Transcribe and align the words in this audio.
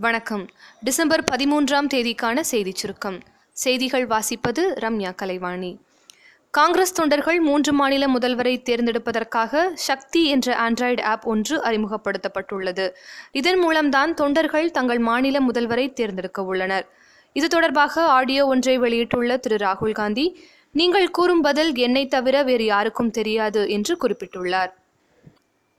வணக்கம். 0.00 0.48
டிசம்பர் 0.80 1.24
பதிமூன்றாம் 1.32 1.86
தேதிக்கான 1.94 2.40
செய்திச் 2.40 2.74
சுருக்கம். 2.74 3.18
செய்திகள் 3.52 4.06
வாசிப்பது 4.06 4.62
ரம்யா 4.80 5.14
கலைவாணி. 5.14 5.78
காங்கிரஸ் 6.50 6.92
தொண்டர்கள் 6.92 7.40
மூன்று 7.40 7.72
மாநில 7.72 8.06
முதல்வரை 8.06 8.62
தேர்ந்தெடுப்பதற்காக 8.62 9.70
சக்தி 9.74 10.24
என்ற 10.24 10.70
ஆண்ட்ராய்டு 10.70 11.02
ஆப் 11.02 11.28
ஒன்று 11.28 11.62
அறிமுகப்படுத்தப்பட்டுள்ளது. 11.62 12.90
இதன் 13.32 13.58
மூலம்தான் 13.58 14.14
தொண்டர்கள் 14.14 14.70
தங்கள் 14.70 14.98
மாநில 14.98 15.38
முதல்வரை 15.38 15.92
தேர்ந்தெடுக்க 15.92 16.44
உள்ளனர். 16.44 16.88
இது 17.32 17.48
தொடர்பாக 17.48 18.04
ஆடியோ 18.04 18.46
ஒன்றை 18.46 18.78
வெளியிட்டுள்ள 18.78 19.36
திரு. 19.36 19.56
ராகுல் 19.56 19.92
காந்தி 19.92 20.40
நீங்கள் 20.72 21.10
கூறும் 21.10 21.40
பதில் 21.40 21.76
என்னை 21.76 22.06
தவிர 22.06 22.42
வேறு 22.42 22.64
யாருக்கும் 22.64 23.10
தெரியாது 23.10 23.68
என்று 23.68 23.96
குறிப்பிட்டுள்ளார். 24.00 24.78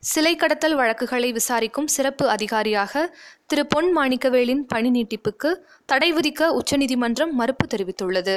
சிலை 0.03 0.35
கடத்தல் 0.35 0.75
வழக்குகளை 0.75 1.31
விசாரிக்கும் 1.31 1.87
சிறப்பு 1.87 2.29
அதிகாரியாக 2.29 3.01
திரு. 3.45 3.65
பொன் 3.65 3.89
மாணிக்கவேலின் 3.97 4.63
பணி 4.67 4.89
நீட்டிப்புக்கு 4.95 5.49
தடை 5.85 6.13
விதிக்க 6.13 6.47
உச்சநீதிமன்றம் 6.59 7.33
மறுப்பு 7.35 7.65
தெரிவித்துள்ளது. 7.73 8.35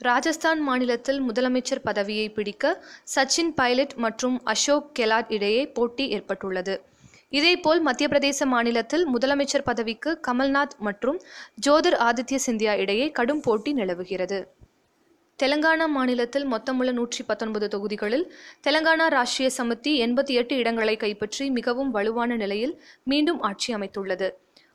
ராஜஸ்தான் 0.00 0.60
மாநிலத்தில் 0.60 1.20
முதலமைச்சர் 1.28 1.80
பதவியை 1.82 2.26
பிடிக்க 2.28 2.84
சச்சின் 3.14 3.52
பைலட் 3.54 3.94
மற்றும் 3.94 4.36
அசோக் 4.44 4.90
கெலாட் 4.98 5.32
இடையே 5.32 5.62
போட்டி 5.78 6.08
ஏற்பட்டுள்ளது. 6.08 6.74
இதேபோல் 7.30 7.80
மத்திய 7.80 8.08
பிரதேச 8.08 8.46
மாநிலத்தில் 8.46 9.06
முதலமைச்சர் 9.14 9.66
பதவிக்கு 9.70 10.20
கமல்நாத் 10.28 10.76
மற்றும் 10.78 11.20
ஜோதிர் 11.54 11.98
ஆதித்ய 12.08 12.38
சிந்தியா 12.46 12.76
இடையே 12.84 13.10
கடும் 13.10 13.40
போட்டி 13.40 13.72
நிலவுகிறது. 13.72 14.40
தெலங்கானா 15.42 15.86
மாநிலத்தில் 15.88 16.46
மொத்தமுள்ள 16.46 16.92
நூற்றி 16.92 17.24
பத்தொன்பது 17.24 17.68
தொகுதிகளில் 17.68 18.26
தெலங்கானா 18.66 19.06
ராஷ்டிரிய 19.14 19.48
சமிதி 19.58 19.92
எண்பத்தி 20.04 20.34
எட்டு 20.40 20.56
இடங்களை 20.56 20.96
கைப்பற்றி 20.96 21.50
மிகவும் 21.50 21.90
வலுவான 21.90 22.36
நிலையில் 22.36 22.74
மீண்டும் 23.04 23.40
ஆட்சி 23.40 23.74
அமைத்துள்ளது. 23.74 24.28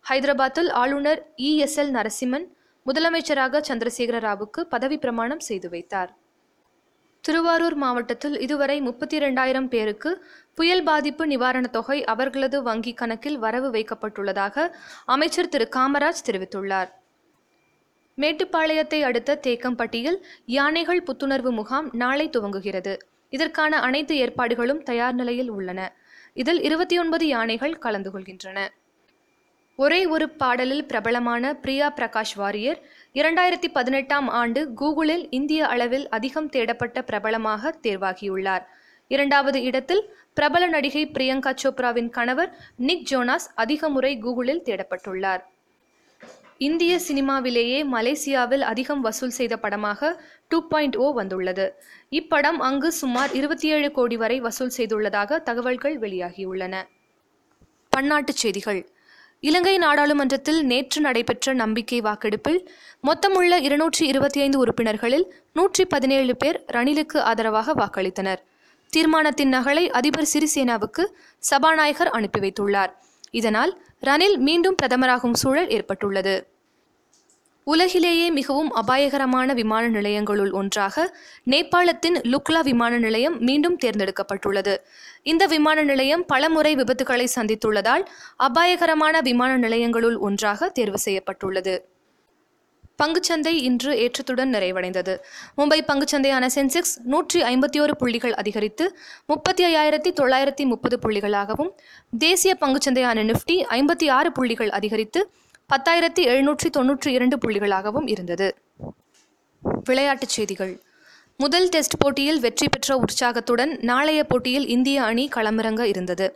ஹைதராபாத்தில் 0.09 0.69
ஆளுநர் 0.71 1.21
இ 1.37 1.57
எஸ் 1.57 1.79
எல் 1.79 1.93
நரசிம்மன் 1.97 2.47
முதலமைச்சராக 2.85 3.61
சந்திரசேகர 3.69 4.19
ராவுக்கு 4.27 4.61
பதவி 4.63 4.97
பிரமாணம் 4.97 5.39
செய்து 5.39 5.69
வைத்தார். 5.69 6.11
திருவாரூர் 7.23 7.75
மாவட்டத்தில் 7.75 8.39
இதுவரை 8.39 8.81
முப்பத்தி 8.81 9.15
இரண்டாயிரம் 9.15 9.69
பேருக்கு 9.69 10.11
புயல் 10.55 10.83
பாதிப்பு 10.83 11.25
நிவாரணத் 11.25 11.75
தொகை 11.79 12.03
அவர்களது 12.03 12.63
வங்கி 12.63 12.93
கணக்கில் 12.93 13.37
வரவு 13.37 13.71
வைக்கப்பட்டுள்ளதாக 13.71 14.71
அமைச்சர் 15.05 15.49
திரு 15.49 15.67
காமராஜ் 15.75 16.25
தெரிவித்துள்ளார். 16.25 16.89
மேட்டுப்பாளையத்தை 18.21 18.99
அடுத்த 19.01 19.39
தேக்கம்பட்டியில் 19.47 20.17
யானைகள் 20.45 21.03
புத்துணர்வு 21.03 21.51
முகாம் 21.51 21.89
நாளை 21.93 22.29
துவங்குகிறது. 22.29 22.93
இதற்கான 23.29 23.79
அனைத்து 23.79 24.17
ஏற்பாடுகளும் 24.17 24.83
தயார் 24.83 25.13
நிலையில் 25.13 25.49
உள்ளன. 25.49 25.81
இதில் 26.33 26.61
இருபத்தி 26.61 26.99
ஒன்பது 26.99 27.27
யானைகள் 27.27 27.75
கலந்து 27.77 28.09
கொள்கின்றன. 28.11 28.59
ஒரே 29.75 30.05
ஒரு 30.05 30.29
பாடலில் 30.29 30.85
பிரபலமான 30.85 31.53
பிரியா 31.53 31.93
பிரகாஷ் 31.95 32.35
வாரியர் 32.35 32.79
இரண்டாயிரத்தி 33.13 33.69
பதினெட்டாம் 33.73 34.27
ஆண்டு 34.27 34.61
கூகுளில் 34.81 35.27
இந்திய 35.29 35.67
அளவில் 35.67 36.09
அதிகம் 36.09 36.49
தேடப்பட்ட 36.49 37.01
பிரபலமாக 37.01 37.73
தேர்வாகியுள்ளார். 37.83 38.65
இரண்டாவது 39.07 39.61
இடத்தில் 39.61 40.03
பிரபல 40.33 40.67
நடிகை 40.67 41.05
பிரியங்கா 41.13 41.53
சோப்ராவின் 41.63 42.09
கணவர் 42.09 42.51
நிக் 42.77 43.07
ஜோனாஸ் 43.11 43.47
அதிக 43.55 43.89
முறை 43.89 44.17
கூகுளில் 44.21 44.65
தேடப்பட்டுள்ளார். 44.67 45.39
இந்திய 46.57 46.99
சினிமாவிலேயே 47.07 47.77
மலேசியாவில் 47.93 48.59
அதிகம் 48.59 49.01
வசூல் 49.01 49.29
செய்த 49.29 49.57
படமாக 49.57 50.23
டூ 50.47 50.67
பாயிண்ட் 50.67 50.95
ஓ 50.95 51.13
வந்துள்ளது. 51.13 51.83
இப்படம் 52.11 52.59
அங்கு 52.59 52.91
சுமார் 52.91 53.33
இருபத்தி 53.33 53.67
ஏழு 53.67 53.91
கோடி 53.91 54.17
வரை 54.17 54.39
வசூல் 54.39 54.71
செய்துள்ளதாக 54.77 55.39
தகவல்கள் 55.39 55.99
வெளியாகியுள்ளன. 55.99 56.83
பன்னாட்டுச் 57.97 58.41
செய்திகள். 58.43 58.89
இலங்கை 59.39 59.77
நாடாளுமன்றத்தில் 59.77 60.65
நேற்று 60.65 61.01
நடைபெற்ற 61.01 61.53
நம்பிக்கை 61.53 62.01
வாக்கெடுப்பில் 62.01 62.69
மொத்தமுள்ள 63.01 63.59
இருநூற்றி 63.59 64.07
இருபத்தி 64.07 64.41
ஐந்து 64.41 64.59
உறுப்பினர்களில் 64.59 65.33
நூற்றி 65.53 65.85
பதினேழு 65.85 66.37
பேர் 66.37 66.65
ரணிலுக்கு 66.73 67.17
ஆதரவாக 67.17 67.73
வாக்களித்தனர். 67.73 68.41
தீர்மானத்தின் 68.89 69.53
நகலை 69.53 69.87
அதிபர் 69.87 70.29
சிறிசேனாவுக்கு 70.33 71.05
சபாநாயகர் 71.37 72.09
அனுப்பி 72.09 72.39
வைத்துள்ளார். 72.39 72.91
இதனால் 73.31 73.81
ரணில் 74.01 74.37
மீண்டும் 74.37 74.75
பிரதமராகும் 74.81 75.33
சூழல் 75.33 75.69
ஏற்பட்டுள்ளது. 75.69 76.47
உலகிலேயே 77.63 78.29
மிகவும் 78.29 78.71
அபாயகரமான 78.71 79.53
விமான 79.53 79.89
நிலையங்களுள் 79.89 80.51
ஒன்றாக 80.51 81.17
நேபாளத்தின் 81.45 82.17
லுக்லா 82.23 82.61
விமான 82.61 82.97
நிலையம் 82.97 83.39
மீண்டும் 83.39 83.77
தேர்ந்தெடுக்கப்பட்டுள்ளது. 83.85 84.77
இந்த 85.23 85.45
விமான 85.45 85.83
நிலையம் 85.83 86.25
பலமுறை 86.25 86.75
விபத்துகளை 86.75 87.27
சந்தித்துள்ளதால் 87.35 88.05
அபாயகரமான 88.37 89.21
விமான 89.21 89.57
நிலையங்களுள் 89.57 90.17
ஒன்றாக 90.17 90.69
தேர்வு 90.69 90.97
செய்யப்பட்டுள்ளது. 90.97 91.97
பங்குச்சந்தை 93.01 93.53
இன்று 93.67 93.91
ஏற்றத்துடன் 94.03 94.51
நிறைவடைந்தது. 94.53 95.13
மும்பை 95.57 95.79
பங்குச்சந்தையான 95.89 96.47
சென்செக்ஸ் 96.55 96.95
நூற்றி 97.03 97.41
ஐம்பத்தி 97.41 97.79
ஓரு 97.83 97.91
புள்ளிகள் 97.91 98.33
அதிகரித்து 98.33 98.87
முப்பத்தி 99.25 99.63
ஐயாயிரத்தி 99.65 100.11
தொள்ளாயிரத்தி 100.21 100.65
முப்பது 100.65 100.97
புள்ளிகளாகவும் 101.03 101.71
தேசிய 102.17 102.57
பங்குச்சந்தையான 102.61 103.23
நிஃப்டி 103.31 103.57
ஐம்பத்தி 103.79 104.09
ஆறு 104.09 104.31
புள்ளிகள் 104.31 104.69
அதிகரித்து 104.69 105.21
பத்தாயிரத்தி 105.73 106.21
எழுநூற்றி 106.33 106.69
தொன்னூற்றி 106.77 107.07
இரண்டு 107.07 107.37
புள்ளிகளாகவும் 107.37 108.07
இருந்தது. 108.07 108.47
விளையாட்டுச் 109.83 110.29
செய்திகள். 110.29 110.71
முதல் 111.37 111.67
டெஸ்ட் 111.69 111.97
போட்டியில் 111.97 112.39
வெற்றி 112.39 112.67
பெற்ற 112.69 112.95
உற்சாகத்துடன் 112.97 113.77
நாளைய 113.81 114.23
போட்டியில் 114.23 114.67
இந்திய 114.67 115.03
அணி 115.03 115.25
களமிறங்க 115.35 115.81
இருந்தது. 115.81 116.27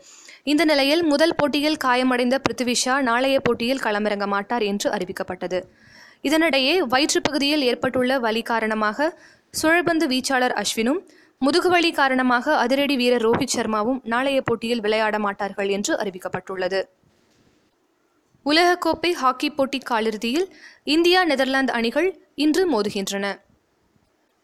இந்த 0.43 0.63
நிலையில் 0.65 1.03
முதல் 1.03 1.35
போட்டியில் 1.35 1.77
காயமடைந்த 1.77 2.37
பிருத்திவி 2.45 2.73
ஷா 2.73 3.01
நாளைய 3.01 3.39
போட்டியில் 3.39 3.81
களமிறங்க 3.83 4.25
மாட்டார் 4.25 4.63
என்று 4.63 4.87
அறிவிக்கப்பட்டது. 4.91 5.59
இதனிடையே 6.23 6.77
வயிற்றுப்பகுதியில் 6.77 7.61
ஏற்பட்டுள்ள 7.61 8.19
வலி 8.19 8.41
காரணமாக 8.41 9.19
சுழற்பந்து 9.61 10.05
வீச்சாளர் 10.11 10.61
அஸ்வினும் 10.61 11.01
முதுகுவலி 11.41 11.93
காரணமாக 11.93 12.57
அதிரடி 12.57 12.95
வீரர் 12.95 13.29
ரோஹித் 13.29 13.55
சர்மாவும் 13.55 13.99
நாளைய 14.03 14.41
போட்டியில் 14.41 14.79
விளையாட 14.79 15.19
மாட்டார்கள் 15.19 15.67
என்று 15.67 15.95
அறிவிக்கப்பட்டுள்ளது. 15.95 16.83
உலகக்கோப்பை 18.45 19.11
ஹாக்கி 19.11 19.49
போட்டி 19.49 19.79
காலிறுதியில் 19.79 20.47
இந்தியா 20.83 21.23
நெதர்லாந்து 21.23 21.73
அணிகள் 21.73 22.21
இன்று 22.35 22.63
மோதுகின்றன. 22.71 23.25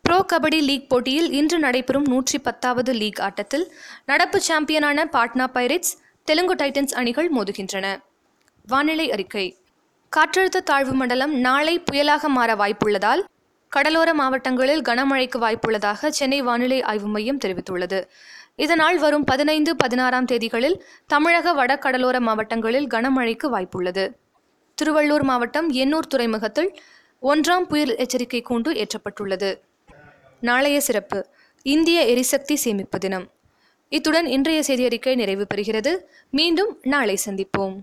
ப்ரோ 0.02 0.26
கபடி 0.34 0.62
லீக் 0.62 0.90
போட்டியில் 0.90 1.32
இன்று 1.32 1.60
நடைபெறும் 1.60 2.08
நூற்றி 2.08 2.40
பத்தாவது 2.40 2.94
லீக் 2.94 3.22
ஆட்டத்தில் 3.22 3.74
நடப்பு 4.06 4.42
சாம்பியனான 4.48 5.06
பாட்னா 5.06 5.48
பைரேட்ஸ் 5.54 5.96
தெலுங்கு 6.24 6.56
டைட்டன்ஸ் 6.56 6.94
அணிகள் 6.94 7.34
மோதுகின்றன. 7.34 7.98
வானிலை 8.68 9.12
அறிக்கை. 9.12 9.59
காற்றழுத்த 10.16 10.60
தாழ்வு 10.60 10.92
மண்டலம் 10.92 11.34
நாளை 11.38 11.84
புயலாக 11.92 12.28
மாற 12.28 12.56
வாய்ப்புள்ளதால் 12.56 13.22
கடலோர 13.70 14.14
மாவட்டங்களில் 14.14 14.82
கனமழைக்கு 14.82 15.38
வாய்ப்புள்ளதாக 15.38 16.08
சென்னை 16.08 16.42
வானிலை 16.42 16.82
ஆய்வு 16.82 17.08
மையம் 17.08 17.38
தெரிவித்துள்ளது. 17.46 18.00
இதனால் 18.56 18.98
வரும் 18.98 19.24
பதினைந்து 19.24 19.76
பதினாறாம் 19.76 20.26
தேதிகளில் 20.26 20.80
தமிழக 21.08 21.54
வடகடலோர 21.54 22.20
மாவட்டங்களில் 22.20 22.88
கனமழைக்கு 22.88 23.50
வாய்ப்புள்ளது. 23.52 24.06
திருவள்ளூர் 24.82 25.22
மாவட்டம் 25.22 25.74
எண்ணூர் 25.74 26.10
துறைமுகத்தில் 26.10 26.72
ஒன்றாம் 27.22 27.68
புயல் 27.68 27.96
எச்சரிக்கை 27.96 28.44
கூண்டு 28.50 28.84
ஏற்றப்பட்டுள்ளது. 28.84 29.52
நாளைய 30.40 30.80
சிறப்பு 30.80 31.28
இந்திய 31.62 32.02
எரிசக்தி 32.06 32.56
சேமிப்பு 32.56 33.00
தினம். 33.00 33.28
இத்துடன் 33.90 34.26
இன்றைய 34.26 34.64
செய்தியறிக்கை 34.68 35.16
நிறைவு 35.16 35.48
பெறுகிறது. 35.56 35.98
மீண்டும் 36.32 36.78
நாளை 36.82 37.18
சந்திப்போம். 37.30 37.78